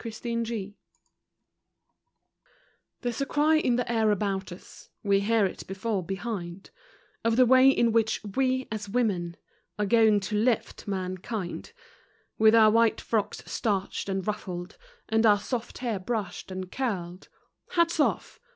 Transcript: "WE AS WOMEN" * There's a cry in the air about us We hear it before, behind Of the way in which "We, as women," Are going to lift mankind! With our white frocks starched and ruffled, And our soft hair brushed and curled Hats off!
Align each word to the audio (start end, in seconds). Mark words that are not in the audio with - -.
"WE 0.03 0.09
AS 0.09 0.21
WOMEN" 0.23 0.73
* 1.63 3.01
There's 3.03 3.21
a 3.21 3.25
cry 3.27 3.57
in 3.57 3.75
the 3.75 3.91
air 3.91 4.09
about 4.09 4.51
us 4.51 4.89
We 5.03 5.19
hear 5.19 5.45
it 5.45 5.67
before, 5.67 6.01
behind 6.01 6.71
Of 7.23 7.35
the 7.35 7.45
way 7.45 7.69
in 7.69 7.91
which 7.91 8.19
"We, 8.23 8.67
as 8.71 8.89
women," 8.89 9.37
Are 9.77 9.85
going 9.85 10.19
to 10.21 10.35
lift 10.35 10.87
mankind! 10.87 11.71
With 12.39 12.55
our 12.55 12.71
white 12.71 12.99
frocks 12.99 13.43
starched 13.45 14.09
and 14.09 14.25
ruffled, 14.25 14.75
And 15.07 15.23
our 15.23 15.39
soft 15.39 15.77
hair 15.77 15.99
brushed 15.99 16.49
and 16.49 16.71
curled 16.71 17.27
Hats 17.69 17.99
off! 17.99 18.39